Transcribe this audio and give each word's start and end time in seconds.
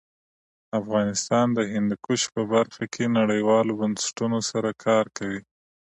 افغانستان 0.79 1.47
د 1.57 1.59
هندوکش 1.73 2.21
په 2.33 2.41
برخه 2.53 2.83
کې 2.93 3.13
نړیوالو 3.19 3.71
بنسټونو 3.81 4.39
سره 4.49 4.69
کار 4.85 5.05
کوي. 5.17 5.41